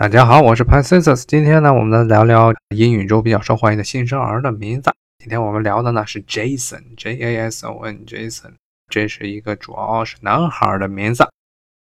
[0.00, 4.90] 大家好，我是 p a c i s 今天呢，我们来聊聊英语中比较受欢迎的新生儿的名字。
[5.18, 8.52] 今天我们聊的呢是 Jason，J A S O N，Jason，
[8.88, 11.28] 这是一个主要是男孩的名字。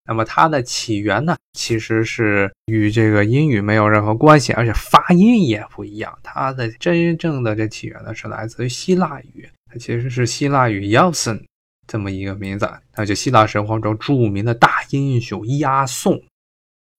[0.05, 6.19] 那么它的起源呢，其实是与这个英语没有任何关系，而且发音也不一样。
[6.25, 11.45] 它的真正的这起源呢，是来自于希腊语，它其实是希腊语 Yason
[11.87, 16.21] 这么一个名字，那就希腊神话中著名的大英雄亚宋。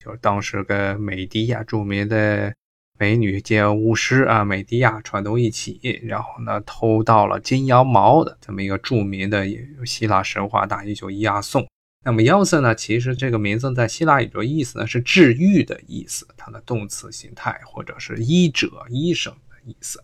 [0.02, 2.54] 就是当时跟美迪亚著名的
[2.98, 9.46] 美女兼巫师啊，美迪亚串通一起，然后呢偷到了金羊毛的这么一个著名的
[9.84, 11.66] 希腊神话大英雄亚宋。
[12.02, 20.02] 那么亚瑟呢，其实这个名字在希腊语中意思呢是治愈的意思，它的动词形态或者是医者、医生的意思。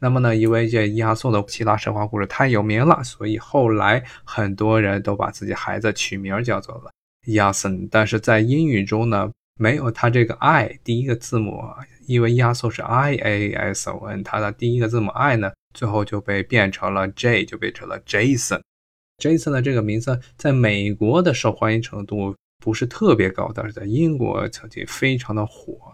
[0.00, 6.90] 那么呢，因为这亚颂的希腊神话故事太有名了，所以后来很多人都把自己孩子取名叫做了
[7.28, 7.88] 亚森。
[7.90, 9.30] 但是在英语中呢。
[9.58, 11.60] 没有它这个 i 第一个字母，
[12.06, 18.60] 因为压缩是 i a s o n，它的第一个字母 i 呢，最后就被变成了 j，就变成了 Jason。
[19.18, 22.34] Jason 的这个名字在美国的受欢迎程度
[22.64, 25.87] 不是特别高，但是在英国曾经非常的火。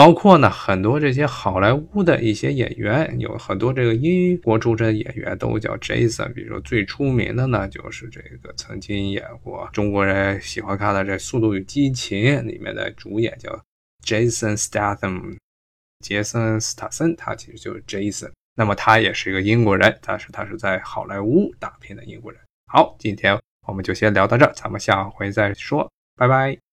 [0.00, 6.32] 包括呢，很多这些好莱坞的一些演员，有很多这个英国出身演员都叫 Jason。
[6.32, 13.62] 比如说最出名的呢，就是这个曾经演过中国人喜欢看的这《速度与激情》里面的主演叫
[14.02, 15.36] Jason Statham，
[16.02, 18.30] 杰森·斯塔森，他其实就是 Jason。
[18.54, 22.40] 那么他也是一个英国人，但是他是在好莱坞打拼的英国人。
[22.72, 26.69] 好，今天我们就先聊到这儿，咱们下回再说，拜拜。